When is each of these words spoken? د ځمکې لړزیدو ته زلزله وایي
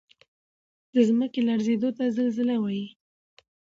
د 0.93 0.95
ځمکې 1.09 1.39
لړزیدو 1.47 1.89
ته 1.97 2.03
زلزله 2.17 2.55
وایي 2.59 2.87